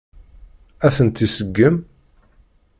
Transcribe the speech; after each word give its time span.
Ad 0.85 0.93
tent-iseggem? 0.95 1.75